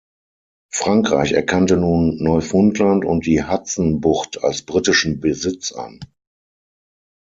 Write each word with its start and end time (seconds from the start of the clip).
Frankreich 0.73 1.31
erkannte 1.33 1.77
nun 1.77 2.17
Neufundland 2.23 3.05
und 3.05 3.27
die 3.27 3.43
Hudson-Bucht 3.43 4.43
als 4.43 4.63
britischen 4.63 5.19
Besitz 5.19 5.73
an. 5.73 5.99